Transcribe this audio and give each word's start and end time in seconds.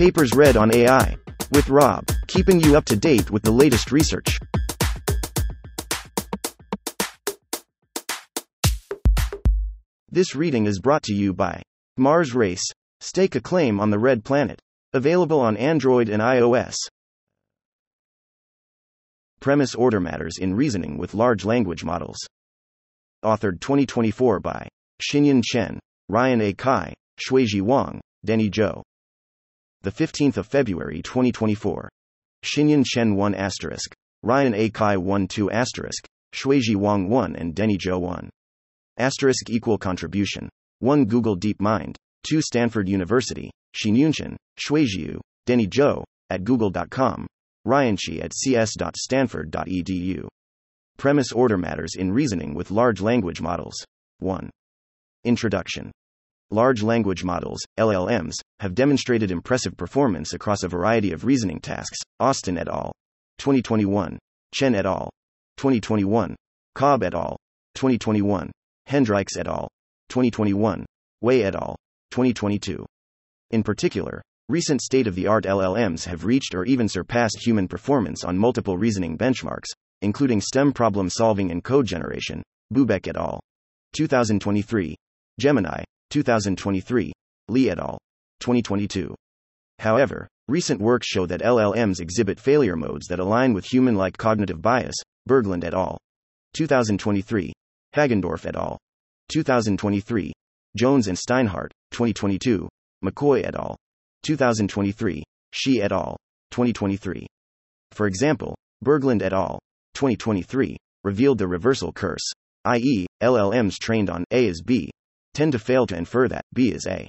Papers 0.00 0.32
read 0.34 0.56
on 0.56 0.74
AI. 0.74 1.14
With 1.52 1.68
Rob, 1.68 2.06
keeping 2.26 2.58
you 2.58 2.74
up 2.74 2.86
to 2.86 2.96
date 2.96 3.30
with 3.30 3.42
the 3.42 3.50
latest 3.50 3.92
research. 3.92 4.38
This 10.08 10.34
reading 10.34 10.64
is 10.64 10.80
brought 10.80 11.02
to 11.02 11.12
you 11.12 11.34
by 11.34 11.60
Mars 11.98 12.34
Race. 12.34 12.64
Stake 13.00 13.34
a 13.34 13.42
claim 13.42 13.78
on 13.78 13.90
the 13.90 13.98
red 13.98 14.24
planet. 14.24 14.58
Available 14.94 15.38
on 15.38 15.58
Android 15.58 16.08
and 16.08 16.22
iOS. 16.22 16.76
Premise 19.40 19.74
order 19.74 20.00
matters 20.00 20.38
in 20.38 20.54
reasoning 20.54 20.96
with 20.96 21.12
large 21.12 21.44
language 21.44 21.84
models. 21.84 22.16
Authored 23.22 23.60
2024 23.60 24.40
by 24.40 24.66
Xinyun 25.02 25.42
Chen, 25.44 25.78
Ryan 26.08 26.40
A. 26.40 26.54
Chi, 26.54 26.94
Xuezhi 27.18 27.60
Wang, 27.60 28.00
Denny 28.24 28.48
Zhou. 28.48 28.80
The 29.82 29.90
15th 29.90 30.36
of 30.36 30.46
February 30.46 31.00
2024. 31.00 31.88
Xinyun 32.44 32.84
Chen 32.84 33.16
1 33.16 33.34
asterisk, 33.34 33.94
Ryan 34.22 34.54
A. 34.54 34.68
Chi 34.68 34.98
1 34.98 35.26
2 35.26 35.50
asterisk, 35.50 36.06
Xuezhi 36.34 36.76
Wang 36.76 37.08
1 37.08 37.34
and 37.36 37.54
Denny 37.54 37.78
Zhou 37.78 37.98
1. 37.98 38.28
Asterisk 38.98 39.48
equal 39.48 39.78
contribution. 39.78 40.50
1 40.80 41.06
Google 41.06 41.34
DeepMind, 41.34 41.96
2 42.28 42.42
Stanford 42.42 42.90
University, 42.90 43.50
Xinyunshan, 43.74 44.36
Shuizhiu, 44.58 45.18
Denny 45.46 45.66
Zhou, 45.66 46.04
at 46.28 46.44
google.com, 46.44 47.26
Ryanchi 47.66 48.22
at 48.22 48.34
cs.stanford.edu. 48.34 50.28
Premise 50.98 51.32
order 51.32 51.56
matters 51.56 51.94
in 51.96 52.12
reasoning 52.12 52.52
with 52.52 52.70
large 52.70 53.00
language 53.00 53.40
models. 53.40 53.82
1. 54.18 54.50
Introduction. 55.24 55.90
Large 56.52 56.82
language 56.82 57.22
models, 57.22 57.60
LLMs, 57.78 58.34
have 58.58 58.74
demonstrated 58.74 59.30
impressive 59.30 59.76
performance 59.76 60.32
across 60.32 60.64
a 60.64 60.68
variety 60.68 61.12
of 61.12 61.24
reasoning 61.24 61.60
tasks. 61.60 61.98
Austin 62.18 62.58
et 62.58 62.66
al. 62.66 62.90
2021. 63.38 64.18
Chen 64.52 64.74
et 64.74 64.84
al. 64.84 65.10
2021. 65.58 66.34
Cobb 66.74 67.04
et 67.04 67.14
al. 67.14 67.36
2021. 67.76 68.50
Hendrycks 68.88 69.38
et 69.38 69.46
al. 69.46 69.68
2021. 70.08 70.84
Wei 71.20 71.44
et 71.44 71.54
al. 71.54 71.76
2022. 72.10 72.84
In 73.52 73.62
particular, 73.62 74.20
recent 74.48 74.82
state 74.82 75.06
of 75.06 75.14
the 75.14 75.28
art 75.28 75.44
LLMs 75.44 76.04
have 76.04 76.24
reached 76.24 76.56
or 76.56 76.64
even 76.64 76.88
surpassed 76.88 77.46
human 77.46 77.68
performance 77.68 78.24
on 78.24 78.36
multiple 78.36 78.76
reasoning 78.76 79.16
benchmarks, 79.16 79.68
including 80.02 80.40
STEM 80.40 80.72
problem 80.72 81.08
solving 81.08 81.52
and 81.52 81.62
code 81.62 81.86
generation. 81.86 82.42
Bubeck 82.74 83.06
et 83.06 83.16
al. 83.16 83.38
2023. 83.92 84.96
Gemini, 85.38 85.84
2023. 86.10 87.12
Li 87.48 87.70
et 87.70 87.78
al. 87.78 87.98
2022. 88.40 89.14
However, 89.78 90.28
recent 90.48 90.80
works 90.80 91.06
show 91.06 91.24
that 91.26 91.40
LLMs 91.40 92.00
exhibit 92.00 92.38
failure 92.38 92.76
modes 92.76 93.06
that 93.06 93.20
align 93.20 93.54
with 93.54 93.64
human 93.64 93.94
like 93.94 94.18
cognitive 94.18 94.60
bias. 94.60 94.96
Berglund 95.28 95.64
et 95.64 95.72
al. 95.72 95.98
2023. 96.54 97.52
Hagendorff 97.94 98.46
et 98.46 98.56
al. 98.56 98.76
2023. 99.28 100.32
Jones 100.76 101.08
and 101.08 101.16
Steinhardt, 101.16 101.70
2022. 101.92 102.68
McCoy 103.04 103.44
et 103.44 103.54
al. 103.54 103.76
2023. 104.24 105.22
Shi 105.52 105.82
et 105.82 105.92
al. 105.92 106.16
2023. 106.50 107.26
For 107.92 108.06
example, 108.06 108.56
Berglund 108.84 109.22
et 109.22 109.32
al. 109.32 109.60
2023 109.94 110.76
revealed 111.04 111.38
the 111.38 111.46
reversal 111.46 111.92
curse, 111.92 112.32
i.e., 112.64 113.06
LLMs 113.22 113.78
trained 113.78 114.10
on 114.10 114.24
A 114.30 114.46
is 114.46 114.62
B 114.62 114.90
tend 115.34 115.52
to 115.52 115.58
fail 115.58 115.86
to 115.86 115.96
infer 115.96 116.28
that 116.28 116.44
B 116.52 116.70
is 116.70 116.86
A. 116.86 117.08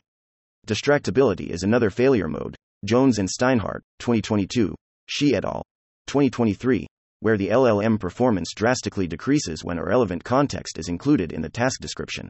Distractibility 0.67 1.49
is 1.49 1.63
another 1.63 1.89
failure 1.89 2.27
mode. 2.27 2.55
Jones 2.85 3.19
and 3.19 3.29
Steinhardt, 3.29 3.81
2022. 3.99 4.75
Shi 5.07 5.35
et 5.35 5.45
al. 5.45 5.63
2023, 6.07 6.87
where 7.19 7.37
the 7.37 7.49
LLM 7.49 7.99
performance 7.99 8.53
drastically 8.55 9.07
decreases 9.07 9.63
when 9.63 9.77
irrelevant 9.77 10.23
context 10.23 10.77
is 10.77 10.89
included 10.89 11.31
in 11.31 11.41
the 11.41 11.49
task 11.49 11.79
description. 11.79 12.27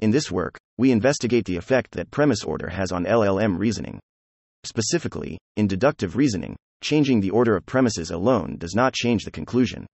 In 0.00 0.10
this 0.10 0.30
work, 0.30 0.58
we 0.76 0.90
investigate 0.90 1.44
the 1.44 1.56
effect 1.56 1.92
that 1.92 2.10
premise 2.10 2.42
order 2.44 2.68
has 2.68 2.92
on 2.92 3.04
LLM 3.04 3.58
reasoning. 3.58 3.98
Specifically, 4.64 5.38
in 5.56 5.66
deductive 5.66 6.16
reasoning, 6.16 6.56
changing 6.82 7.20
the 7.20 7.30
order 7.30 7.56
of 7.56 7.64
premises 7.66 8.10
alone 8.10 8.56
does 8.58 8.74
not 8.74 8.94
change 8.94 9.24
the 9.24 9.30
conclusion. 9.30 9.86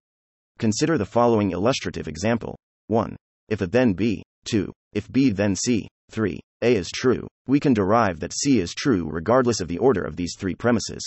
Consider 0.59 0.98
the 0.98 1.04
following 1.04 1.50
illustrative 1.50 2.09
example 2.09 2.56
1. 2.88 3.16
If 3.48 3.60
a 3.60 3.66
then 3.66 3.92
B, 3.92 4.22
2. 4.47 4.72
If 4.92 5.10
B 5.10 5.30
then 5.30 5.56
C, 5.56 5.88
3. 6.10 6.38
A 6.62 6.76
is 6.76 6.91
true, 6.94 7.26
we 7.47 7.58
can 7.58 7.75
derive 7.75 8.20
that 8.20 8.34
C 8.34 8.60
is 8.60 8.75
true 8.75 9.08
regardless 9.10 9.60
of 9.60 9.69
the 9.69 9.78
order 9.78 10.03
of 10.03 10.16
these 10.16 10.36
three 10.38 10.54
premises. 10.54 11.03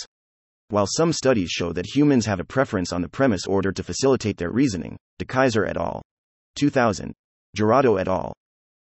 While 0.68 0.86
some 0.88 1.12
studies 1.12 1.50
show 1.50 1.72
that 1.72 1.94
humans 1.94 2.26
have 2.26 2.40
a 2.40 2.44
preference 2.44 2.92
on 2.92 3.00
the 3.00 3.08
premise 3.08 3.46
order 3.46 3.70
to 3.70 3.84
facilitate 3.84 4.36
their 4.36 4.50
reasoning, 4.50 4.96
Dekeyser 5.20 5.68
et 5.68 5.76
al. 5.76 6.02
2000. 6.56 7.12
Girotto 7.56 8.00
et 8.00 8.08
al. 8.08 8.34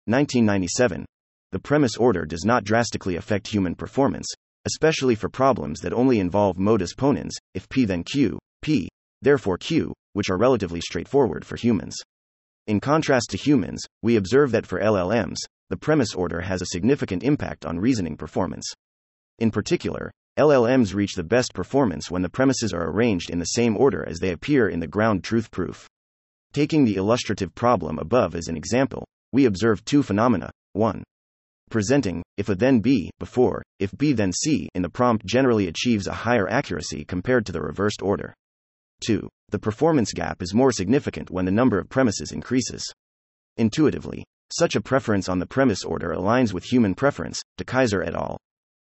1997. 0.05 1.05
The 1.51 1.59
premise 1.59 1.97
order 1.97 2.25
does 2.25 2.45
not 2.45 2.63
drastically 2.63 3.15
affect 3.15 3.47
human 3.47 3.75
performance, 3.75 4.27
especially 4.65 5.15
for 5.15 5.27
problems 5.27 5.79
that 5.81 5.93
only 5.93 6.19
involve 6.19 6.57
modus 6.57 6.93
ponens, 6.93 7.31
if 7.55 7.67
P 7.67 7.85
then 7.85 8.03
Q, 8.03 8.37
P, 8.61 8.87
therefore 9.21 9.57
Q, 9.57 9.93
which 10.13 10.29
are 10.29 10.37
relatively 10.37 10.79
straightforward 10.79 11.43
for 11.43 11.55
humans. 11.57 11.97
In 12.71 12.79
contrast 12.79 13.31
to 13.31 13.37
humans, 13.37 13.85
we 14.01 14.15
observe 14.15 14.51
that 14.51 14.65
for 14.65 14.79
LLMs, 14.79 15.35
the 15.69 15.75
premise 15.75 16.15
order 16.15 16.39
has 16.39 16.61
a 16.61 16.67
significant 16.67 17.21
impact 17.21 17.65
on 17.65 17.81
reasoning 17.81 18.15
performance. 18.15 18.63
In 19.39 19.51
particular, 19.51 20.09
LLMs 20.39 20.93
reach 20.93 21.15
the 21.15 21.23
best 21.25 21.53
performance 21.53 22.09
when 22.09 22.21
the 22.21 22.29
premises 22.29 22.71
are 22.71 22.89
arranged 22.89 23.29
in 23.29 23.39
the 23.39 23.57
same 23.57 23.75
order 23.75 24.07
as 24.07 24.19
they 24.19 24.31
appear 24.31 24.69
in 24.69 24.79
the 24.79 24.87
ground 24.87 25.21
truth 25.21 25.51
proof. 25.51 25.89
Taking 26.53 26.85
the 26.85 26.95
illustrative 26.95 27.53
problem 27.53 27.99
above 27.99 28.35
as 28.35 28.47
an 28.47 28.55
example, 28.55 29.05
we 29.33 29.43
observe 29.43 29.83
two 29.83 30.01
phenomena. 30.01 30.49
1. 30.71 31.03
Presenting, 31.69 32.23
if 32.37 32.47
a 32.47 32.55
then 32.55 32.79
B, 32.79 33.09
before, 33.19 33.61
if 33.79 33.91
B 33.97 34.13
then 34.13 34.31
C 34.31 34.69
in 34.73 34.81
the 34.81 34.87
prompt 34.87 35.25
generally 35.25 35.67
achieves 35.67 36.07
a 36.07 36.13
higher 36.13 36.47
accuracy 36.49 37.03
compared 37.03 37.45
to 37.47 37.51
the 37.51 37.61
reversed 37.61 38.01
order. 38.01 38.33
2. 39.01 39.27
The 39.51 39.59
performance 39.59 40.13
gap 40.13 40.41
is 40.41 40.53
more 40.53 40.71
significant 40.71 41.29
when 41.29 41.43
the 41.43 41.51
number 41.51 41.77
of 41.77 41.89
premises 41.89 42.31
increases. 42.31 42.89
Intuitively, 43.57 44.23
such 44.49 44.77
a 44.77 44.81
preference 44.81 45.27
on 45.27 45.39
the 45.39 45.45
premise 45.45 45.83
order 45.83 46.13
aligns 46.13 46.53
with 46.53 46.63
human 46.63 46.95
preference, 46.95 47.41
Dekeyser 47.57 48.01
et 48.07 48.15
al. 48.15 48.37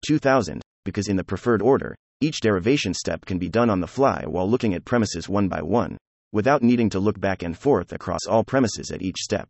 2000, 0.04 0.60
because 0.84 1.06
in 1.06 1.14
the 1.14 1.22
preferred 1.22 1.62
order, 1.62 1.94
each 2.20 2.40
derivation 2.40 2.92
step 2.92 3.24
can 3.24 3.38
be 3.38 3.48
done 3.48 3.70
on 3.70 3.80
the 3.80 3.86
fly 3.86 4.24
while 4.26 4.50
looking 4.50 4.74
at 4.74 4.84
premises 4.84 5.28
one 5.28 5.46
by 5.46 5.62
one, 5.62 5.96
without 6.32 6.60
needing 6.60 6.90
to 6.90 6.98
look 6.98 7.20
back 7.20 7.44
and 7.44 7.56
forth 7.56 7.92
across 7.92 8.26
all 8.28 8.42
premises 8.42 8.90
at 8.90 9.00
each 9.00 9.18
step. 9.18 9.48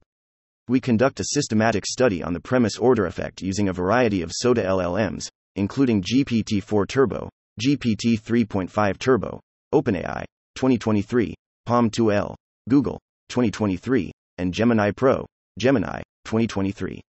We 0.69 0.79
conduct 0.79 1.21
a 1.21 1.29
systematic 1.33 1.87
study 1.87 2.23
on 2.23 2.35
the 2.35 2.41
premise 2.41 2.77
order 2.77 3.07
effect 3.07 3.41
using 3.41 3.71
a 3.71 3.73
variety 3.73 4.21
of 4.21 4.31
SOTA 4.31 4.63
LLMs, 4.63 5.31
including 5.57 6.03
GPT 6.03 6.63
4 6.63 6.85
Turbo, 6.85 7.31
GPT 7.59 8.21
3.5 8.21 8.99
Turbo, 8.99 9.41
OpenAI, 9.73 10.25
2023, 10.59 11.37
PaLM 11.69 11.89
2L, 11.89 12.35
Google, 12.69 12.99
2023, 13.29 14.11
and 14.39 14.53
Gemini 14.53 14.91
Pro, 14.91 15.25
Gemini, 15.57 16.03
2023. 16.25 17.01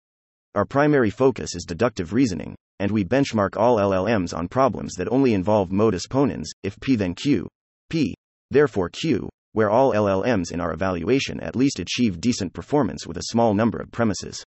Our 0.54 0.66
primary 0.66 1.08
focus 1.08 1.54
is 1.54 1.64
deductive 1.64 2.12
reasoning, 2.12 2.54
and 2.78 2.92
we 2.92 3.06
benchmark 3.06 3.56
all 3.56 3.78
LLMs 3.78 4.36
on 4.36 4.48
problems 4.48 4.96
that 4.96 5.10
only 5.10 5.32
involve 5.32 5.72
modus 5.72 6.06
ponens, 6.06 6.48
if 6.62 6.78
P 6.80 6.94
then 6.94 7.14
Q, 7.14 7.48
P, 7.88 8.14
therefore 8.50 8.90
Q, 8.90 9.30
where 9.52 9.70
all 9.70 9.94
LLMs 9.94 10.52
in 10.52 10.60
our 10.60 10.74
evaluation 10.74 11.40
at 11.40 11.56
least 11.56 11.78
achieve 11.78 12.20
decent 12.20 12.52
performance 12.52 13.06
with 13.06 13.16
a 13.16 13.28
small 13.30 13.54
number 13.54 13.78
of 13.78 13.90
premises. 13.90 14.44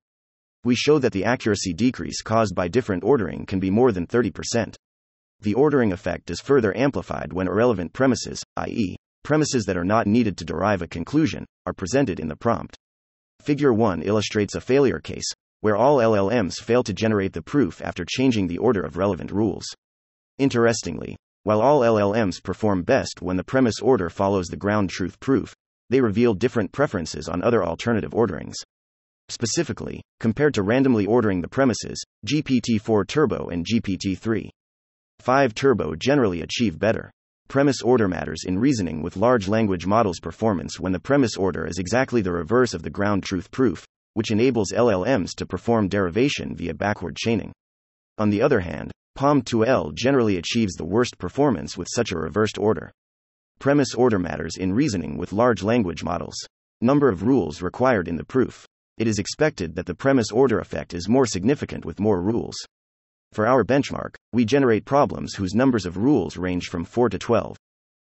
We 0.64 0.76
show 0.76 1.00
that 1.00 1.12
the 1.12 1.26
accuracy 1.26 1.74
decrease 1.74 2.22
caused 2.22 2.54
by 2.54 2.68
different 2.68 3.04
ordering 3.04 3.48
can 3.48 3.60
be 3.60 3.72
more 3.72 3.92
than 3.92 4.06
30%. 4.06 4.76
The 5.44 5.56
ordering 5.56 5.92
effect 5.92 6.30
is 6.30 6.40
further 6.40 6.76
amplified 6.78 7.34
when 7.34 7.48
irrelevant 7.48 7.94
premises, 7.94 8.44
i.e., 8.58 8.96
premises 9.24 9.66
that 9.66 9.76
are 9.76 9.84
not 9.84 10.06
needed 10.06 10.38
to 10.38 10.46
derive 10.46 10.84
a 10.84 10.88
conclusion, 10.88 11.46
are 11.66 11.74
presented 11.74 12.20
in 12.20 12.28
the 12.28 12.36
prompt. 12.36 12.78
Figure 13.42 13.74
1 13.74 14.04
illustrates 14.04 14.54
a 14.54 14.62
failure 14.62 15.00
case, 15.00 15.26
where 15.62 15.76
all 15.76 15.98
LLMs 15.98 16.62
fail 16.62 16.84
to 16.84 16.94
generate 16.94 17.34
the 17.34 17.42
proof 17.42 17.82
after 17.82 18.06
changing 18.08 18.48
the 18.48 18.60
order 18.60 18.82
of 18.82 18.98
relevant 18.98 19.32
rules. 19.32 19.66
Interestingly, 20.38 21.18
while 21.42 21.60
all 21.60 21.80
LLMs 21.80 22.44
perform 22.44 22.84
best 22.84 23.24
when 23.24 23.38
the 23.38 23.44
premise 23.44 23.80
order 23.82 24.12
follows 24.12 24.46
the 24.46 24.58
ground 24.58 24.92
truth 24.92 25.20
proof, 25.20 25.56
they 25.90 26.02
reveal 26.02 26.36
different 26.36 26.72
preferences 26.72 27.28
on 27.28 27.42
other 27.42 27.66
alternative 27.66 28.14
orderings. 28.14 28.58
Specifically, 29.28 30.04
compared 30.20 30.54
to 30.54 30.62
randomly 30.62 31.08
ordering 31.08 31.42
the 31.42 31.48
premises, 31.48 32.00
GPT 32.28 32.80
4 32.80 33.06
Turbo 33.06 33.48
and 33.48 33.66
GPT 33.66 34.16
3 34.16 34.52
5 35.22 35.54
Turbo 35.54 35.96
generally 35.96 36.42
achieve 36.42 36.80
better. 36.80 37.12
Premise 37.48 37.84
order 37.84 38.08
matters 38.08 38.44
in 38.44 38.58
reasoning 38.58 39.04
with 39.04 39.16
large 39.16 39.48
language 39.48 39.86
models' 39.86 40.20
performance 40.20 40.80
when 40.80 40.94
the 40.94 41.00
premise 41.00 41.38
order 41.38 41.68
is 41.68 41.78
exactly 41.78 42.22
the 42.22 42.32
reverse 42.32 42.74
of 42.74 42.82
the 42.82 42.90
ground 42.90 43.22
truth 43.22 43.52
proof, 43.52 43.86
which 44.16 44.32
enables 44.32 44.72
LLMs 44.72 45.36
to 45.36 45.46
perform 45.46 45.88
derivation 45.88 46.56
via 46.56 46.74
backward 46.74 47.16
chaining. 47.16 47.52
On 48.18 48.32
the 48.32 48.42
other 48.42 48.62
hand, 48.62 48.92
PaLM 49.16 49.44
2L 49.44 49.94
generally 49.94 50.38
achieves 50.38 50.74
the 50.74 50.86
worst 50.86 51.20
performance 51.20 51.78
with 51.78 51.88
such 51.94 52.12
a 52.12 52.18
reversed 52.18 52.58
order. 52.58 52.92
Premise 53.60 53.94
order 53.94 54.18
matters 54.18 54.58
in 54.58 54.74
reasoning 54.74 55.18
with 55.18 55.34
large 55.34 55.62
language 55.62 56.04
models. 56.04 56.36
Number 56.82 57.10
of 57.10 57.22
rules 57.22 57.62
required 57.62 58.08
in 58.08 58.16
the 58.16 58.26
proof. 58.26 58.66
It 58.98 59.08
is 59.08 59.20
expected 59.20 59.76
that 59.76 59.86
the 59.86 59.94
premise 59.94 60.32
order 60.32 60.60
effect 60.60 60.96
is 60.96 61.08
more 61.08 61.28
significant 61.28 61.86
with 61.86 62.00
more 62.00 62.24
rules. 62.24 62.56
For 63.32 63.48
our 63.48 63.64
benchmark, 63.64 64.16
we 64.34 64.44
generate 64.44 64.84
problems 64.84 65.36
whose 65.36 65.56
numbers 65.56 65.86
of 65.86 65.96
rules 65.96 66.36
range 66.36 66.68
from 66.68 66.84
4 66.84 67.08
to 67.10 67.18
12. 67.18 67.56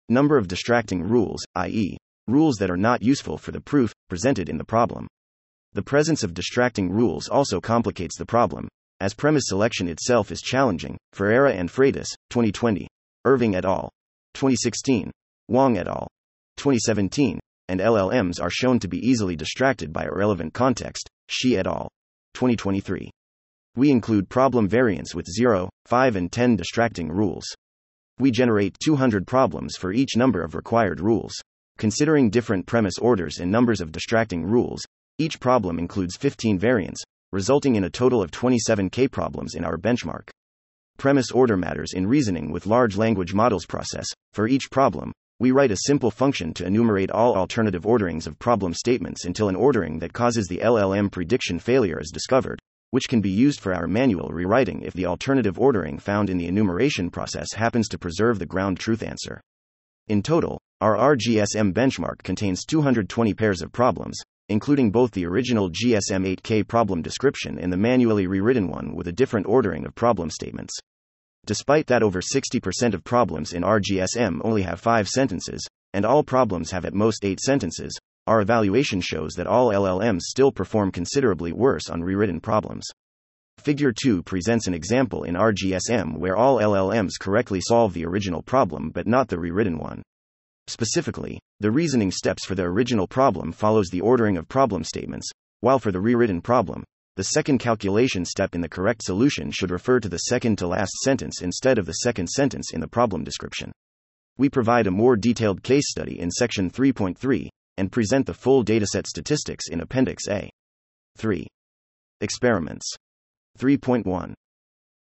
Number 0.08 0.38
of 0.38 0.46
distracting 0.46 1.02
rules, 1.02 1.44
i.e., 1.56 1.96
rules 2.28 2.56
that 2.58 2.70
are 2.70 2.76
not 2.76 3.02
useful 3.02 3.36
for 3.36 3.50
the 3.50 3.60
proof 3.60 3.92
presented 4.08 4.48
in 4.48 4.58
the 4.58 4.64
problem. 4.64 5.08
The 5.72 5.82
presence 5.82 6.22
of 6.22 6.34
distracting 6.34 6.90
rules 6.90 7.28
also 7.28 7.60
complicates 7.60 8.16
the 8.16 8.26
problem, 8.26 8.68
as 9.00 9.12
premise 9.12 9.44
selection 9.46 9.88
itself 9.88 10.30
is 10.30 10.40
challenging. 10.40 10.96
Ferreira 11.12 11.52
and 11.52 11.68
Freitas, 11.68 12.08
2020. 12.30 12.86
Irving 13.24 13.56
et 13.56 13.64
al. 13.64 13.90
2016. 14.34 15.10
Wang 15.48 15.78
et 15.78 15.88
al. 15.88 16.06
2017, 16.58 17.40
and 17.68 17.80
LLMs 17.80 18.40
are 18.40 18.50
shown 18.50 18.78
to 18.78 18.88
be 18.88 18.98
easily 18.98 19.34
distracted 19.34 19.92
by 19.92 20.04
irrelevant 20.04 20.54
context, 20.54 21.08
Shi 21.28 21.56
et 21.56 21.66
al. 21.66 21.88
2023. 22.34 23.10
We 23.78 23.92
include 23.92 24.28
problem 24.28 24.66
variants 24.66 25.14
with 25.14 25.26
0, 25.26 25.70
5, 25.86 26.16
and 26.16 26.32
10 26.32 26.56
distracting 26.56 27.12
rules. 27.12 27.44
We 28.18 28.32
generate 28.32 28.76
200 28.82 29.24
problems 29.24 29.76
for 29.76 29.92
each 29.92 30.16
number 30.16 30.42
of 30.42 30.56
required 30.56 30.98
rules. 30.98 31.32
Considering 31.76 32.28
different 32.28 32.66
premise 32.66 32.98
orders 32.98 33.38
and 33.38 33.52
numbers 33.52 33.80
of 33.80 33.92
distracting 33.92 34.44
rules, 34.44 34.84
each 35.18 35.38
problem 35.38 35.78
includes 35.78 36.16
15 36.16 36.58
variants, 36.58 37.00
resulting 37.30 37.76
in 37.76 37.84
a 37.84 37.88
total 37.88 38.20
of 38.20 38.32
27 38.32 38.90
K 38.90 39.06
problems 39.06 39.54
in 39.54 39.64
our 39.64 39.76
benchmark. 39.76 40.28
Premise 40.96 41.30
order 41.30 41.56
matters 41.56 41.92
in 41.92 42.08
reasoning 42.08 42.50
with 42.50 42.66
large 42.66 42.96
language 42.96 43.32
models 43.32 43.64
process. 43.64 44.06
For 44.32 44.48
each 44.48 44.72
problem, 44.72 45.12
we 45.38 45.52
write 45.52 45.70
a 45.70 45.84
simple 45.86 46.10
function 46.10 46.52
to 46.54 46.66
enumerate 46.66 47.12
all 47.12 47.36
alternative 47.36 47.86
orderings 47.86 48.26
of 48.26 48.40
problem 48.40 48.74
statements 48.74 49.24
until 49.24 49.48
an 49.48 49.54
ordering 49.54 50.00
that 50.00 50.12
causes 50.12 50.48
the 50.48 50.58
LLM 50.58 51.12
prediction 51.12 51.60
failure 51.60 52.00
is 52.00 52.10
discovered, 52.10 52.58
which 52.90 53.08
can 53.08 53.20
be 53.20 53.30
used 53.30 53.60
for 53.60 53.74
our 53.74 53.86
manual 53.86 54.28
rewriting 54.28 54.82
if 54.82 54.94
the 54.94 55.06
alternative 55.06 55.58
ordering 55.58 55.98
found 55.98 56.30
in 56.30 56.38
the 56.38 56.46
enumeration 56.46 57.10
process 57.10 57.52
happens 57.52 57.88
to 57.88 57.98
preserve 57.98 58.38
the 58.38 58.46
ground 58.46 58.78
truth 58.78 59.02
answer. 59.02 59.40
In 60.08 60.22
total, 60.22 60.58
our 60.80 60.96
RGSM 60.96 61.72
benchmark 61.72 62.22
contains 62.22 62.64
220 62.64 63.34
pairs 63.34 63.62
of 63.62 63.72
problems, 63.72 64.18
including 64.48 64.90
both 64.90 65.10
the 65.10 65.26
original 65.26 65.70
GSM 65.70 66.36
8K 66.36 66.66
problem 66.66 67.02
description 67.02 67.58
and 67.58 67.72
the 67.72 67.76
manually 67.76 68.26
rewritten 68.26 68.68
one 68.68 68.94
with 68.94 69.08
a 69.08 69.12
different 69.12 69.46
ordering 69.46 69.84
of 69.84 69.94
problem 69.94 70.30
statements. 70.30 70.74
Despite 71.46 71.86
that, 71.88 72.02
over 72.02 72.20
60% 72.20 72.94
of 72.94 73.04
problems 73.04 73.52
in 73.52 73.62
RGSM 73.62 74.40
only 74.44 74.62
have 74.62 74.80
five 74.80 75.08
sentences, 75.08 75.66
and 75.92 76.04
all 76.04 76.22
problems 76.22 76.70
have 76.70 76.84
at 76.84 76.94
most 76.94 77.24
eight 77.24 77.40
sentences, 77.40 77.98
our 78.28 78.42
evaluation 78.42 79.00
shows 79.00 79.32
that 79.34 79.46
all 79.46 79.70
LLMs 79.70 80.20
still 80.20 80.52
perform 80.52 80.92
considerably 80.92 81.52
worse 81.52 81.88
on 81.88 82.02
rewritten 82.02 82.40
problems. 82.40 82.86
Figure 83.58 83.90
2 83.90 84.22
presents 84.22 84.68
an 84.68 84.74
example 84.74 85.24
in 85.24 85.34
RGSM 85.34 86.18
where 86.18 86.36
all 86.36 86.58
LLMs 86.58 87.18
correctly 87.18 87.60
solve 87.60 87.94
the 87.94 88.04
original 88.04 88.42
problem 88.42 88.90
but 88.90 89.06
not 89.06 89.28
the 89.28 89.38
rewritten 89.38 89.78
one. 89.78 90.02
Specifically, 90.68 91.40
the 91.60 91.70
reasoning 91.70 92.10
steps 92.10 92.44
for 92.44 92.54
the 92.54 92.64
original 92.64 93.06
problem 93.06 93.50
follows 93.50 93.88
the 93.88 94.02
ordering 94.02 94.36
of 94.36 94.46
problem 94.46 94.84
statements, 94.84 95.28
while 95.60 95.78
for 95.78 95.90
the 95.90 96.00
rewritten 96.00 96.42
problem, 96.42 96.84
the 97.16 97.24
second 97.24 97.58
calculation 97.58 98.24
step 98.24 98.54
in 98.54 98.60
the 98.60 98.68
correct 98.68 99.02
solution 99.02 99.50
should 99.50 99.70
refer 99.70 99.98
to 99.98 100.08
the 100.08 100.18
second 100.18 100.58
to 100.58 100.68
last 100.68 100.92
sentence 101.02 101.40
instead 101.40 101.78
of 101.78 101.86
the 101.86 102.04
second 102.04 102.28
sentence 102.28 102.72
in 102.72 102.80
the 102.80 102.86
problem 102.86 103.24
description. 103.24 103.72
We 104.36 104.50
provide 104.50 104.86
a 104.86 104.92
more 104.92 105.16
detailed 105.16 105.62
case 105.64 105.90
study 105.90 106.20
in 106.20 106.30
section 106.30 106.70
3.3 106.70 107.48
and 107.78 107.92
present 107.92 108.26
the 108.26 108.34
full 108.34 108.64
dataset 108.64 109.06
statistics 109.06 109.68
in 109.70 109.80
Appendix 109.80 110.24
A. 110.28 110.50
3. 111.16 111.46
Experiments. 112.20 112.94
3.1. 113.58 114.34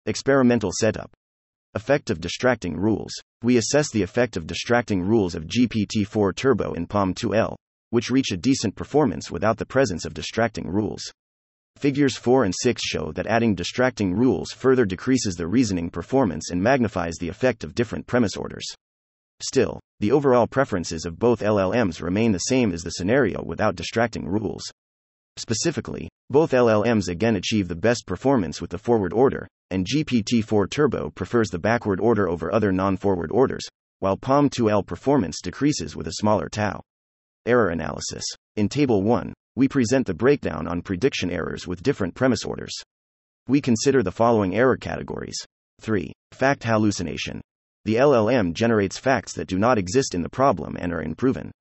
Experimental 0.05 0.71
setup. 0.77 1.11
Effect 1.73 2.09
of 2.09 2.21
distracting 2.21 2.77
rules. 2.77 3.11
We 3.41 3.57
assess 3.57 3.89
the 3.91 4.03
effect 4.03 4.37
of 4.37 4.47
distracting 4.47 5.01
rules 5.01 5.33
of 5.33 5.47
GPT 5.47 6.05
4 6.05 6.33
Turbo 6.33 6.73
in 6.73 6.87
PaLM 6.87 7.15
2L, 7.15 7.55
which 7.89 8.11
reach 8.11 8.31
a 8.31 8.37
decent 8.37 8.75
performance 8.75 9.31
without 9.31 9.57
the 9.57 9.65
presence 9.65 10.05
of 10.05 10.13
distracting 10.13 10.67
rules. 10.67 11.01
Figures 11.77 12.15
4 12.15 12.45
and 12.45 12.53
6 12.55 12.81
show 12.81 13.11
that 13.13 13.27
adding 13.27 13.55
distracting 13.55 14.13
rules 14.13 14.51
further 14.51 14.85
decreases 14.85 15.35
the 15.35 15.47
reasoning 15.47 15.89
performance 15.89 16.49
and 16.49 16.61
magnifies 16.61 17.15
the 17.19 17.29
effect 17.29 17.63
of 17.63 17.75
different 17.75 18.07
premise 18.07 18.37
orders. 18.37 18.65
Still, 19.41 19.79
the 19.99 20.11
overall 20.11 20.47
preferences 20.47 21.05
of 21.05 21.19
both 21.19 21.41
LLMs 21.41 22.01
remain 22.01 22.31
the 22.31 22.39
same 22.39 22.71
as 22.71 22.83
the 22.83 22.91
scenario 22.91 23.43
without 23.43 23.75
distracting 23.75 24.27
rules. 24.27 24.63
Specifically, 25.37 26.09
both 26.29 26.51
LLMs 26.51 27.09
again 27.09 27.35
achieve 27.35 27.67
the 27.67 27.75
best 27.75 28.05
performance 28.05 28.61
with 28.61 28.69
the 28.69 28.77
forward 28.77 29.11
order, 29.11 29.47
and 29.71 29.85
GPT 29.85 30.43
4 30.43 30.67
Turbo 30.67 31.09
prefers 31.09 31.49
the 31.49 31.59
backward 31.59 31.99
order 31.99 32.29
over 32.29 32.53
other 32.53 32.71
non 32.71 32.95
forward 32.95 33.31
orders, 33.31 33.65
while 33.99 34.17
PaLM 34.17 34.49
2L 34.49 34.85
performance 34.85 35.41
decreases 35.41 35.95
with 35.95 36.07
a 36.07 36.13
smaller 36.13 36.47
tau. 36.47 36.81
Error 37.45 37.69
analysis. 37.69 38.23
In 38.55 38.69
Table 38.69 39.03
1, 39.03 39.33
we 39.55 39.67
present 39.67 40.07
the 40.07 40.13
breakdown 40.13 40.67
on 40.67 40.81
prediction 40.81 41.29
errors 41.29 41.67
with 41.67 41.83
different 41.83 42.15
premise 42.15 42.43
orders. 42.43 42.73
We 43.47 43.61
consider 43.61 44.01
the 44.01 44.11
following 44.11 44.55
error 44.55 44.77
categories 44.77 45.37
3. 45.81 46.13
Fact 46.31 46.63
hallucination. 46.63 47.41
The 47.85 47.95
LLM 47.97 48.53
generates 48.53 48.97
facts 48.97 49.33
that 49.33 49.47
do 49.47 49.59
not 49.59 49.77
exist 49.77 50.15
in 50.15 50.23
the 50.23 50.29
problem 50.29 50.75
and 50.79 50.91
are 50.91 51.01
unproven. 51.01 51.51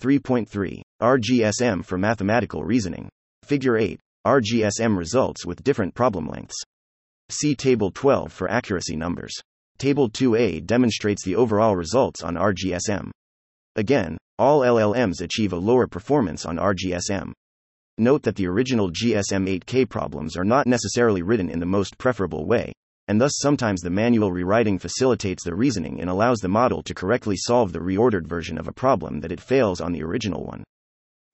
3.3. 0.00 0.80
RGSM 1.02 1.84
for 1.84 1.98
mathematical 1.98 2.62
reasoning. 2.62 3.08
Figure 3.44 3.76
8. 3.76 3.98
RGSM 4.24 4.96
results 4.96 5.44
with 5.44 5.64
different 5.64 5.92
problem 5.92 6.28
lengths. 6.28 6.62
See 7.30 7.56
Table 7.56 7.90
12 7.90 8.32
for 8.32 8.48
accuracy 8.48 8.94
numbers. 8.94 9.32
Table 9.78 10.08
2a 10.08 10.64
demonstrates 10.64 11.24
the 11.24 11.34
overall 11.34 11.74
results 11.74 12.22
on 12.22 12.36
RGSM. 12.36 13.10
Again, 13.74 14.16
all 14.38 14.60
LLMs 14.60 15.20
achieve 15.20 15.52
a 15.52 15.56
lower 15.56 15.88
performance 15.88 16.46
on 16.46 16.58
RGSM. 16.58 17.32
Note 17.98 18.22
that 18.22 18.36
the 18.36 18.46
original 18.46 18.92
GSM 18.92 19.60
8K 19.60 19.88
problems 19.88 20.36
are 20.36 20.44
not 20.44 20.68
necessarily 20.68 21.22
written 21.22 21.50
in 21.50 21.58
the 21.58 21.66
most 21.66 21.98
preferable 21.98 22.46
way, 22.46 22.72
and 23.08 23.20
thus 23.20 23.38
sometimes 23.38 23.80
the 23.80 23.90
manual 23.90 24.32
rewriting 24.32 24.78
facilitates 24.78 25.44
the 25.44 25.54
reasoning 25.54 26.00
and 26.00 26.10
allows 26.10 26.38
the 26.38 26.48
model 26.48 26.82
to 26.82 26.94
correctly 26.94 27.36
solve 27.36 27.72
the 27.72 27.78
reordered 27.78 28.26
version 28.26 28.58
of 28.58 28.68
a 28.68 28.72
problem 28.72 29.20
that 29.20 29.32
it 29.32 29.40
fails 29.40 29.80
on 29.80 29.92
the 29.92 30.02
original 30.02 30.44
one. 30.44 30.64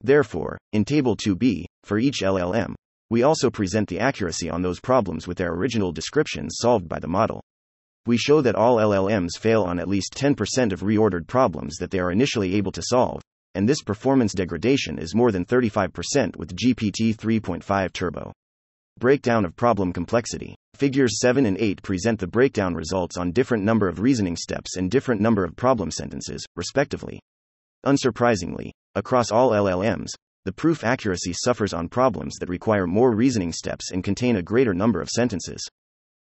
Therefore, 0.01 0.57
in 0.71 0.85
Table 0.85 1.15
2b, 1.15 1.65
for 1.83 1.97
each 1.97 2.21
LLM, 2.21 2.75
we 3.09 3.23
also 3.23 3.49
present 3.49 3.87
the 3.87 3.99
accuracy 3.99 4.49
on 4.49 4.61
those 4.61 4.79
problems 4.79 5.27
with 5.27 5.37
their 5.37 5.53
original 5.53 5.91
descriptions 5.91 6.57
solved 6.59 6.87
by 6.87 6.99
the 6.99 7.07
model 7.07 7.41
we 8.05 8.17
show 8.17 8.41
that 8.41 8.55
all 8.55 8.77
LLMs 8.77 9.37
fail 9.39 9.63
on 9.63 9.79
at 9.79 9.87
least 9.87 10.13
10% 10.15 10.73
of 10.73 10.81
reordered 10.81 11.25
problems 11.25 11.77
that 11.77 11.89
they 11.89 11.99
are 11.99 12.11
initially 12.11 12.55
able 12.55 12.71
to 12.73 12.83
solve, 12.83 13.21
and 13.55 13.67
this 13.67 13.81
performance 13.81 14.33
degradation 14.33 14.99
is 14.99 15.15
more 15.15 15.31
than 15.31 15.45
35% 15.45 16.35
with 16.35 16.55
GPT 16.55 17.15
3.5 17.15 17.93
Turbo. 17.93 18.33
Breakdown 18.99 19.43
of 19.43 19.55
problem 19.55 19.91
complexity. 19.91 20.55
Figures 20.75 21.19
7 21.19 21.45
and 21.45 21.57
8 21.57 21.81
present 21.81 22.19
the 22.19 22.27
breakdown 22.27 22.75
results 22.75 23.17
on 23.17 23.31
different 23.31 23.63
number 23.63 23.87
of 23.87 23.99
reasoning 23.99 24.35
steps 24.35 24.77
and 24.77 24.89
different 24.89 25.19
number 25.19 25.43
of 25.43 25.55
problem 25.55 25.89
sentences, 25.89 26.45
respectively. 26.55 27.19
Unsurprisingly, 27.85 28.71
across 28.95 29.31
all 29.31 29.49
LLMs, 29.49 30.09
the 30.45 30.53
proof 30.53 30.83
accuracy 30.83 31.33
suffers 31.33 31.73
on 31.73 31.89
problems 31.89 32.35
that 32.39 32.49
require 32.49 32.85
more 32.85 33.15
reasoning 33.15 33.51
steps 33.51 33.91
and 33.91 34.03
contain 34.03 34.35
a 34.35 34.43
greater 34.43 34.73
number 34.73 35.01
of 35.01 35.09
sentences. 35.09 35.61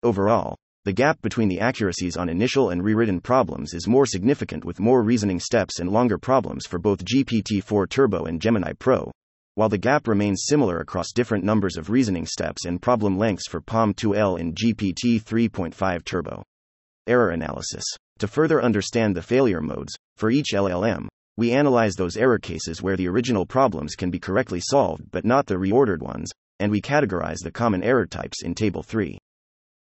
Overall, 0.02 0.56
the 0.84 0.92
gap 0.92 1.20
between 1.20 1.48
the 1.48 1.60
accuracies 1.60 2.16
on 2.16 2.28
initial 2.28 2.70
and 2.70 2.82
rewritten 2.82 3.20
problems 3.20 3.74
is 3.74 3.88
more 3.88 4.06
significant 4.06 4.64
with 4.64 4.80
more 4.80 5.02
reasoning 5.02 5.40
steps 5.40 5.80
and 5.80 5.90
longer 5.90 6.16
problems 6.16 6.66
for 6.66 6.78
both 6.78 7.04
GPT 7.04 7.62
4 7.62 7.86
Turbo 7.86 8.24
and 8.24 8.40
Gemini 8.40 8.72
Pro, 8.78 9.10
while 9.54 9.68
the 9.68 9.78
gap 9.78 10.08
remains 10.08 10.44
similar 10.46 10.78
across 10.78 11.12
different 11.12 11.44
numbers 11.44 11.76
of 11.76 11.90
reasoning 11.90 12.26
steps 12.26 12.64
and 12.64 12.80
problem 12.80 13.18
lengths 13.18 13.48
for 13.48 13.60
PaLM 13.60 13.94
2L 13.94 14.40
and 14.40 14.54
GPT 14.54 15.22
3.5 15.22 16.04
Turbo. 16.04 16.42
Error 17.06 17.30
analysis. 17.30 17.84
To 18.20 18.28
further 18.28 18.62
understand 18.62 19.14
the 19.14 19.22
failure 19.22 19.60
modes, 19.60 19.94
for 20.16 20.30
each 20.30 20.52
LLM, 20.54 21.08
we 21.36 21.52
analyze 21.52 21.94
those 21.94 22.16
error 22.16 22.38
cases 22.38 22.82
where 22.82 22.96
the 22.96 23.08
original 23.08 23.46
problems 23.46 23.94
can 23.94 24.10
be 24.10 24.18
correctly 24.18 24.60
solved 24.60 25.10
but 25.10 25.24
not 25.24 25.46
the 25.46 25.56
reordered 25.56 26.00
ones, 26.00 26.30
and 26.60 26.70
we 26.70 26.80
categorize 26.80 27.38
the 27.42 27.50
common 27.50 27.82
error 27.82 28.06
types 28.06 28.42
in 28.42 28.54
Table 28.54 28.82
3. 28.82 29.18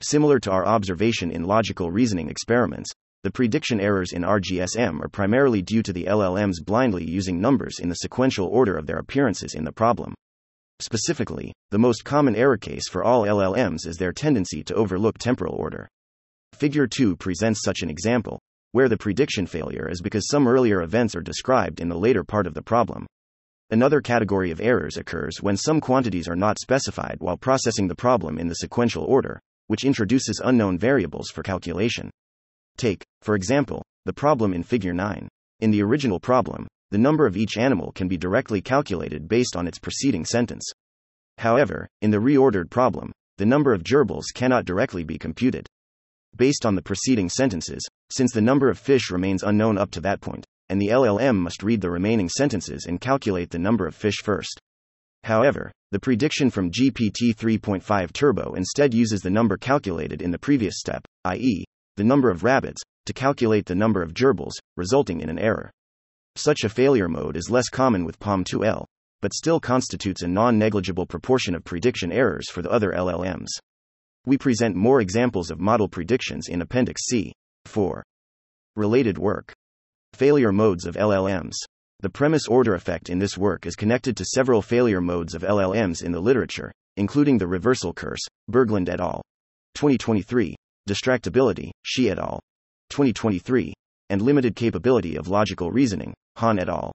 Similar 0.01 0.39
to 0.39 0.51
our 0.51 0.65
observation 0.65 1.29
in 1.31 1.43
logical 1.43 1.91
reasoning 1.91 2.29
experiments, 2.29 2.91
the 3.23 3.31
prediction 3.31 3.79
errors 3.79 4.13
in 4.13 4.23
RGSM 4.23 4.99
are 5.03 5.07
primarily 5.07 5.61
due 5.61 5.83
to 5.83 5.93
the 5.93 6.05
LLMs 6.05 6.55
blindly 6.65 7.05
using 7.05 7.39
numbers 7.39 7.77
in 7.79 7.87
the 7.87 7.95
sequential 7.95 8.47
order 8.47 8.75
of 8.75 8.87
their 8.87 8.97
appearances 8.97 9.53
in 9.53 9.63
the 9.63 9.71
problem. 9.71 10.15
Specifically, 10.79 11.53
the 11.69 11.77
most 11.77 12.03
common 12.03 12.35
error 12.35 12.57
case 12.57 12.89
for 12.89 13.03
all 13.03 13.21
LLMs 13.21 13.85
is 13.85 13.97
their 13.97 14.11
tendency 14.11 14.63
to 14.63 14.73
overlook 14.73 15.19
temporal 15.19 15.53
order. 15.53 15.87
Figure 16.55 16.87
2 16.87 17.15
presents 17.15 17.61
such 17.63 17.83
an 17.83 17.91
example, 17.91 18.39
where 18.71 18.89
the 18.89 18.97
prediction 18.97 19.45
failure 19.45 19.87
is 19.87 20.01
because 20.01 20.27
some 20.27 20.47
earlier 20.47 20.81
events 20.81 21.15
are 21.15 21.21
described 21.21 21.79
in 21.79 21.89
the 21.89 21.99
later 21.99 22.23
part 22.23 22.47
of 22.47 22.55
the 22.55 22.63
problem. 22.63 23.05
Another 23.69 24.01
category 24.01 24.49
of 24.49 24.59
errors 24.59 24.97
occurs 24.97 25.37
when 25.41 25.57
some 25.57 25.79
quantities 25.79 26.27
are 26.27 26.35
not 26.35 26.59
specified 26.59 27.17
while 27.19 27.37
processing 27.37 27.87
the 27.87 27.95
problem 27.95 28.39
in 28.39 28.47
the 28.47 28.55
sequential 28.55 29.03
order, 29.03 29.39
which 29.67 29.85
introduces 29.85 30.41
unknown 30.43 30.79
variables 30.79 31.29
for 31.29 31.43
calculation. 31.43 32.09
Take, 32.77 33.03
for 33.21 33.35
example, 33.35 33.83
the 34.05 34.13
problem 34.13 34.53
in 34.53 34.63
Figure 34.63 34.93
9. 34.93 35.27
In 35.59 35.69
the 35.69 35.83
original 35.83 36.19
problem, 36.19 36.67
the 36.89 36.97
number 36.97 37.27
of 37.27 37.37
each 37.37 37.57
animal 37.57 37.91
can 37.91 38.07
be 38.07 38.17
directly 38.17 38.59
calculated 38.59 39.27
based 39.27 39.55
on 39.55 39.67
its 39.67 39.77
preceding 39.77 40.25
sentence. 40.25 40.63
However, 41.37 41.87
in 42.01 42.09
the 42.09 42.17
reordered 42.17 42.71
problem, 42.71 43.11
the 43.37 43.45
number 43.45 43.71
of 43.71 43.83
gerbils 43.83 44.33
cannot 44.33 44.65
directly 44.65 45.03
be 45.03 45.17
computed. 45.17 45.67
Based 46.35 46.65
on 46.65 46.73
the 46.73 46.81
preceding 46.81 47.29
sentences, 47.29 47.87
since 48.09 48.31
the 48.31 48.41
number 48.41 48.69
of 48.69 48.79
fish 48.79 49.11
remains 49.11 49.43
unknown 49.43 49.77
up 49.77 49.91
to 49.91 50.01
that 50.01 50.19
point, 50.19 50.45
and 50.69 50.81
the 50.81 50.87
LLM 50.87 51.37
must 51.37 51.63
read 51.63 51.81
the 51.81 51.91
remaining 51.91 52.29
sentences 52.29 52.87
and 52.87 52.99
calculate 52.99 53.51
the 53.51 53.59
number 53.59 53.85
of 53.85 53.93
fish 53.93 54.17
first. 54.23 54.59
However, 55.23 55.71
the 55.91 55.99
prediction 55.99 56.49
from 56.49 56.71
GPT 56.71 57.35
3.5 57.35 58.11
Turbo 58.11 58.53
instead 58.55 58.93
uses 58.93 59.21
the 59.21 59.29
number 59.29 59.57
calculated 59.57 60.21
in 60.21 60.31
the 60.31 60.39
previous 60.39 60.79
step, 60.79 61.05
i.e., 61.25 61.65
the 62.01 62.07
number 62.07 62.31
of 62.31 62.43
rabbits, 62.43 62.81
to 63.05 63.13
calculate 63.13 63.67
the 63.67 63.75
number 63.75 64.01
of 64.01 64.15
gerbils, 64.15 64.53
resulting 64.75 65.21
in 65.21 65.29
an 65.29 65.37
error. 65.37 65.69
Such 66.35 66.63
a 66.63 66.69
failure 66.69 67.07
mode 67.07 67.37
is 67.37 67.51
less 67.51 67.69
common 67.69 68.05
with 68.05 68.19
PaLM 68.19 68.43
2L, 68.43 68.85
but 69.21 69.35
still 69.35 69.59
constitutes 69.59 70.23
a 70.23 70.27
non 70.27 70.57
negligible 70.57 71.05
proportion 71.05 71.53
of 71.53 71.63
prediction 71.63 72.11
errors 72.11 72.49
for 72.49 72.63
the 72.63 72.71
other 72.71 72.91
LLMs. 72.91 73.49
We 74.25 74.35
present 74.35 74.75
more 74.75 74.99
examples 74.99 75.51
of 75.51 75.59
model 75.59 75.87
predictions 75.87 76.47
in 76.47 76.63
Appendix 76.63 77.03
C. 77.05 77.33
4. 77.65 78.03
Related 78.75 79.19
work. 79.19 79.53
Failure 80.13 80.51
modes 80.51 80.87
of 80.87 80.95
LLMs. 80.95 81.53
The 81.99 82.09
premise 82.09 82.47
order 82.47 82.73
effect 82.73 83.11
in 83.11 83.19
this 83.19 83.37
work 83.37 83.67
is 83.67 83.75
connected 83.75 84.17
to 84.17 84.25
several 84.25 84.63
failure 84.63 85.01
modes 85.01 85.35
of 85.35 85.43
LLMs 85.43 86.01
in 86.01 86.11
the 86.11 86.19
literature, 86.19 86.71
including 86.97 87.37
the 87.37 87.47
reversal 87.47 87.93
curse, 87.93 88.25
Berglund 88.49 88.89
et 88.89 88.99
al. 88.99 89.21
2023, 89.75 90.55
distractibility, 90.87 91.71
Shi 91.83 92.09
et 92.09 92.19
al. 92.19 92.39
2023, 92.89 93.73
and 94.09 94.21
limited 94.21 94.55
capability 94.55 95.15
of 95.15 95.27
logical 95.27 95.71
reasoning, 95.71 96.13
Han 96.37 96.59
et 96.59 96.69
al. 96.69 96.91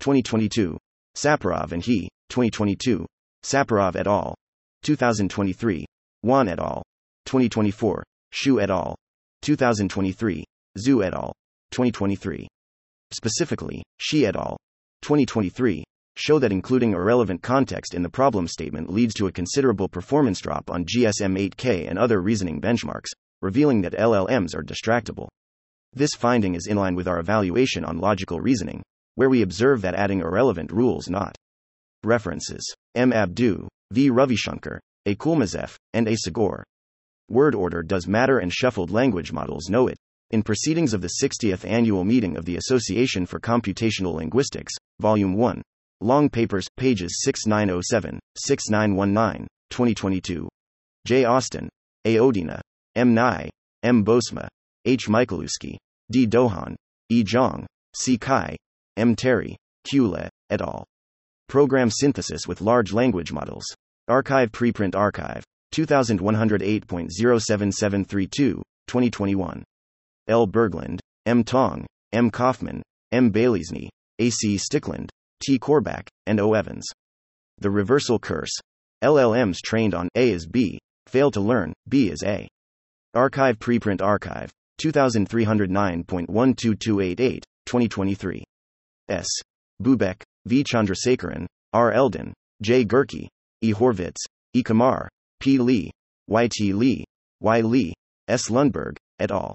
2022. 0.00 0.76
Saparov 1.16 1.72
and 1.72 1.84
he, 1.84 2.08
2022. 2.28 3.04
Saparov 3.44 3.96
et 3.96 4.06
al. 4.06 4.34
2023. 4.82 5.84
Wan 6.22 6.48
et 6.48 6.58
al. 6.58 6.82
2024. 7.26 8.04
Xu 8.32 8.62
et 8.62 8.70
al. 8.70 8.94
2023. 9.42 10.44
Zhu 10.78 11.04
et 11.04 11.14
al. 11.14 11.32
2023. 11.72 12.46
Specifically, 13.10 13.82
Shi 13.98 14.26
et 14.26 14.36
al. 14.36 14.56
2023 15.02 15.84
show 16.16 16.38
that 16.38 16.52
including 16.52 16.92
irrelevant 16.92 17.42
context 17.42 17.94
in 17.94 18.02
the 18.02 18.08
problem 18.08 18.46
statement 18.46 18.92
leads 18.92 19.14
to 19.14 19.26
a 19.26 19.32
considerable 19.32 19.88
performance 19.88 20.40
drop 20.40 20.70
on 20.70 20.84
GSM 20.84 21.50
8K 21.50 21.88
and 21.88 21.98
other 21.98 22.20
reasoning 22.20 22.60
benchmarks, 22.60 23.10
revealing 23.42 23.82
that 23.82 23.94
LLMs 23.94 24.54
are 24.54 24.62
distractible. 24.62 25.28
This 25.92 26.14
finding 26.14 26.54
is 26.54 26.66
in 26.66 26.76
line 26.76 26.94
with 26.94 27.08
our 27.08 27.18
evaluation 27.18 27.84
on 27.84 27.98
logical 27.98 28.40
reasoning, 28.40 28.82
where 29.16 29.28
we 29.28 29.42
observe 29.42 29.82
that 29.82 29.94
adding 29.94 30.20
irrelevant 30.20 30.70
rules 30.70 31.08
not. 31.08 31.36
References 32.04 32.62
M. 32.94 33.12
Abdou, 33.12 33.68
V. 33.90 34.10
Ravishankar, 34.10 34.78
A. 35.06 35.14
Kulmizev, 35.14 35.74
and 35.92 36.08
A. 36.08 36.16
Sagor. 36.16 36.62
Word 37.28 37.54
order 37.54 37.82
Does 37.82 38.06
matter 38.06 38.38
and 38.38 38.52
shuffled 38.52 38.90
language 38.90 39.32
models 39.32 39.68
know 39.68 39.88
it? 39.88 39.96
In 40.30 40.42
Proceedings 40.42 40.94
of 40.94 41.00
the 41.00 41.10
60th 41.22 41.64
Annual 41.68 42.04
Meeting 42.04 42.36
of 42.36 42.44
the 42.44 42.56
Association 42.56 43.26
for 43.26 43.40
Computational 43.40 44.14
Linguistics, 44.14 44.72
Volume 45.00 45.34
1. 45.34 45.60
Long 46.00 46.30
Papers, 46.30 46.66
pages 46.76 47.20
6907, 47.24 48.20
6919, 48.38 49.46
2022. 49.70 50.48
J. 51.04 51.24
Austin, 51.24 51.68
A. 52.04 52.14
Odena, 52.16 52.60
M. 52.94 53.14
Nye, 53.14 53.50
M. 53.82 54.04
Bosma, 54.04 54.48
H. 54.84 55.08
Michalewski, 55.08 55.76
D. 56.10 56.26
Dohan, 56.26 56.74
E. 57.08 57.22
Zhang, 57.22 57.66
C. 57.94 58.18
Cai, 58.18 58.56
M. 58.96 59.14
Terry. 59.14 59.56
Le, 59.92 60.28
et 60.50 60.60
al. 60.60 60.84
Program 61.48 61.90
Synthesis 61.90 62.46
with 62.46 62.60
Large 62.60 62.92
Language 62.92 63.32
Models. 63.32 63.64
arXiv 64.08 64.50
Preprint 64.50 64.92
arXiv. 64.92 65.42
2108.07732, 65.72 68.62
2021. 68.86 69.64
L. 70.28 70.46
Berglund, 70.46 71.00
M. 71.26 71.44
Tong, 71.44 71.86
M. 72.12 72.30
Kaufmann, 72.30 72.82
M. 73.12 73.32
Balesni, 73.32 73.88
A. 74.18 74.30
C. 74.30 74.56
Stickland, 74.56 75.08
T. 75.42 75.58
Korbak, 75.58 76.08
and 76.26 76.40
O. 76.40 76.54
Evans. 76.54 76.86
The 77.58 77.70
Reversal 77.70 78.18
Curse. 78.18 78.58
LLMs 79.02 79.58
trained 79.64 79.94
on 79.94 80.08
A 80.14 80.30
is 80.30 80.46
B, 80.46 80.78
fail 81.06 81.30
to 81.30 81.40
learn, 81.40 81.72
B 81.88 82.10
is 82.10 82.22
A. 82.24 82.46
arXiv 83.14 83.58
Preprint 83.58 84.00
arXiv. 84.00 84.50
2309.12288, 84.80 87.42
2023. 87.66 88.44
S. 89.08 89.26
Bubeck, 89.82 90.22
V. 90.46 90.64
Chandrasekaran, 90.64 91.46
R. 91.72 91.92
Eldan, 91.92 92.32
J. 92.62 92.84
Gehrke, 92.84 93.28
E. 93.60 93.72
Horvitz, 93.72 94.16
E. 94.54 94.62
Kamar, 94.62 95.08
P. 95.40 95.58
Lee, 95.58 95.90
Y. 96.28 96.48
T. 96.48 96.72
Lee, 96.72 97.04
Y. 97.40 97.60
Lee, 97.60 97.92
S. 98.28 98.48
Lundberg, 98.48 98.96
et 99.18 99.30
al. 99.30 99.54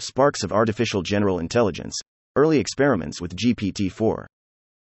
Sparks 0.00 0.42
of 0.42 0.52
Artificial 0.52 1.02
General 1.02 1.38
Intelligence. 1.38 1.94
Early 2.36 2.58
Experiments 2.58 3.20
with 3.20 3.36
GPT 3.36 3.90
4. 3.90 4.26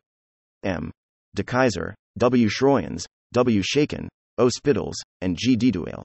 M. 0.65 0.91
Dekeyser, 1.37 1.93
W. 2.19 2.49
Schroyens, 2.49 3.05
W. 3.33 3.63
Schaeken, 3.63 4.09
O. 4.39 4.49
Spitaels, 4.49 4.95
and 5.21 5.37
G. 5.37 5.57
Diduale. 5.57 6.03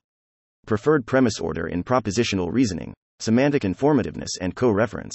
Preferred 0.66 1.06
premise 1.06 1.40
order 1.40 1.68
in 1.68 1.84
propositional 1.84 2.52
reasoning, 2.52 2.96
semantic 3.20 3.64
informativeness 3.64 4.32
and 4.42 4.56
co-reference. 4.56 5.14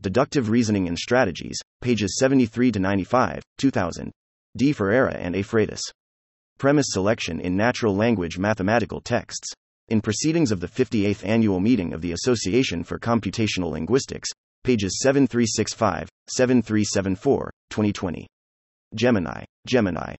Deductive 0.00 0.48
Reasoning 0.48 0.88
and 0.88 0.98
Strategies, 0.98 1.58
pages 1.82 2.16
73 2.18 2.72
to 2.72 2.78
95, 2.78 3.42
2000. 3.58 4.10
D. 4.56 4.72
Ferreira 4.72 5.14
and 5.14 5.36
A. 5.36 5.42
Freitas. 5.42 5.80
Premise 6.58 6.86
Selection 6.90 7.40
in 7.40 7.56
Natural 7.56 7.94
Language 7.94 8.38
Mathematical 8.38 9.00
Texts. 9.00 9.48
In 9.88 10.00
Proceedings 10.00 10.52
of 10.52 10.60
the 10.60 10.68
58th 10.68 11.26
Annual 11.26 11.60
Meeting 11.60 11.92
of 11.92 12.00
the 12.00 12.12
Association 12.12 12.84
for 12.84 12.98
Computational 12.98 13.70
Linguistics, 13.70 14.28
pages 14.62 15.00
7365, 15.02 16.08
7374, 16.28 17.50
2020. 17.70 18.26
Gemini, 18.94 19.44
Gemini. 19.66 20.14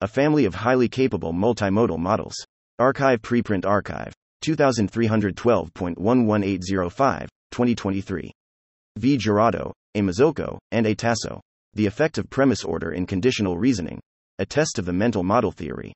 a 0.00 0.08
family 0.08 0.44
of 0.44 0.54
highly 0.54 0.88
capable 0.88 1.32
multimodal 1.32 1.98
models. 1.98 2.34
arXiv 2.80 3.20
Preprint 3.20 3.62
arXiv. 3.62 4.12
2312.11805, 4.44 7.26
2023. 7.50 8.32
V. 8.98 9.18
Girotto, 9.18 9.72
A. 9.94 10.00
Mazzocco, 10.00 10.58
and 10.72 10.86
A. 10.86 10.94
Tasso. 10.94 11.40
The 11.76 11.84
Effect 11.84 12.16
of 12.16 12.30
Premise 12.30 12.64
Order 12.64 12.92
in 12.92 13.04
Conditional 13.04 13.58
Reasoning. 13.58 14.00
A 14.38 14.46
Test 14.46 14.78
of 14.78 14.86
the 14.86 14.94
Mental 14.94 15.22
Model 15.22 15.52
Theory. 15.52 15.92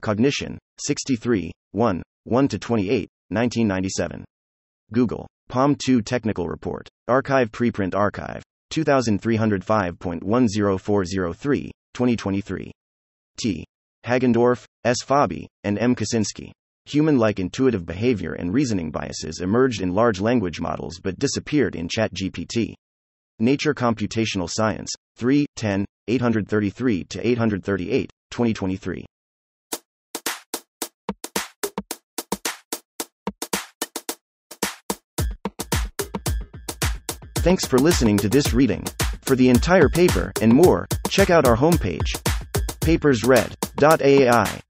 Cognition, 0.00 0.56
63, 0.78 1.50
1, 1.72 2.02
1 2.22 2.48
to 2.48 2.56
28, 2.56 3.08
1997. 3.30 4.24
Google. 4.92 5.26
PaLM 5.50 5.76
2 5.76 6.02
Technical 6.02 6.46
Report. 6.46 6.88
arXiv 7.10 7.50
Preprint 7.50 7.94
arXiv. 7.94 8.42
2305.10403, 8.72 11.70
2023. 11.94 12.70
T. 13.40 13.64
Hagendorff, 14.06 14.64
S. 14.84 14.98
Fabi, 15.04 15.46
and 15.64 15.80
M. 15.80 15.96
Kaczynski. 15.96 16.52
Human 16.84 17.18
like 17.18 17.40
intuitive 17.40 17.84
behavior 17.84 18.34
and 18.34 18.54
reasoning 18.54 18.92
biases 18.92 19.40
emerged 19.40 19.80
in 19.80 19.92
large 19.92 20.20
language 20.20 20.60
models 20.60 21.00
but 21.02 21.18
disappeared 21.18 21.74
in 21.74 21.88
ChatGPT. 21.88 22.74
Nature 23.40 23.74
Computational 23.74 24.48
Science, 24.50 24.90
3, 25.16 25.46
10, 25.56 25.84
833 26.08 27.04
to 27.04 27.26
838, 27.26 28.10
2023. 28.30 29.06
Thanks 37.36 37.64
for 37.64 37.78
listening 37.78 38.16
to 38.18 38.28
this 38.28 38.52
reading. 38.52 38.84
For 39.22 39.36
the 39.36 39.48
entire 39.48 39.88
paper 39.88 40.32
and 40.42 40.52
more, 40.52 40.88
check 41.08 41.30
out 41.30 41.46
our 41.46 41.56
homepage, 41.56 42.20
papersread.ai. 42.80 44.67